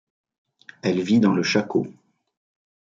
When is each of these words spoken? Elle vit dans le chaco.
Elle 0.81 1.03
vit 1.03 1.19
dans 1.19 1.35
le 1.35 1.43
chaco. 1.43 1.85